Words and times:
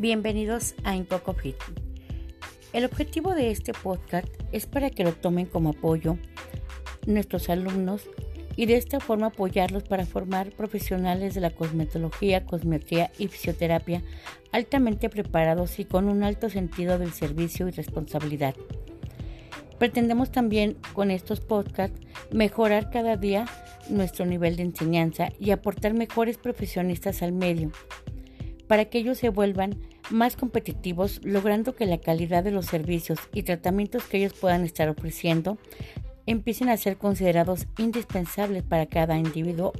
Bienvenidos 0.00 0.74
a 0.82 0.96
Incoco 0.96 1.34
Fit. 1.34 1.56
El 2.72 2.86
objetivo 2.86 3.34
de 3.34 3.50
este 3.50 3.74
podcast 3.74 4.28
es 4.50 4.64
para 4.64 4.88
que 4.88 5.04
lo 5.04 5.12
tomen 5.12 5.44
como 5.44 5.72
apoyo 5.72 6.16
nuestros 7.06 7.50
alumnos 7.50 8.08
y 8.56 8.64
de 8.64 8.78
esta 8.78 8.98
forma 8.98 9.26
apoyarlos 9.26 9.82
para 9.82 10.06
formar 10.06 10.52
profesionales 10.52 11.34
de 11.34 11.42
la 11.42 11.50
cosmetología, 11.50 12.46
cosmetría 12.46 13.12
y 13.18 13.28
fisioterapia 13.28 14.02
altamente 14.52 15.10
preparados 15.10 15.78
y 15.78 15.84
con 15.84 16.08
un 16.08 16.22
alto 16.22 16.48
sentido 16.48 16.98
del 16.98 17.12
servicio 17.12 17.68
y 17.68 17.72
responsabilidad. 17.72 18.54
Pretendemos 19.78 20.32
también 20.32 20.78
con 20.94 21.10
estos 21.10 21.40
podcasts 21.40 22.00
mejorar 22.32 22.88
cada 22.88 23.18
día 23.18 23.44
nuestro 23.90 24.24
nivel 24.24 24.56
de 24.56 24.62
enseñanza 24.62 25.28
y 25.38 25.50
aportar 25.50 25.92
mejores 25.92 26.38
profesionistas 26.38 27.20
al 27.20 27.32
medio, 27.32 27.70
para 28.70 28.84
que 28.84 28.98
ellos 28.98 29.18
se 29.18 29.30
vuelvan 29.30 29.80
más 30.10 30.36
competitivos, 30.36 31.20
logrando 31.24 31.74
que 31.74 31.86
la 31.86 31.98
calidad 31.98 32.44
de 32.44 32.52
los 32.52 32.66
servicios 32.66 33.18
y 33.34 33.42
tratamientos 33.42 34.04
que 34.04 34.18
ellos 34.18 34.32
puedan 34.32 34.64
estar 34.64 34.88
ofreciendo 34.88 35.58
empiecen 36.26 36.68
a 36.68 36.76
ser 36.76 36.96
considerados 36.96 37.66
indispensables 37.78 38.62
para 38.62 38.86
cada 38.86 39.18
individuo 39.18 39.72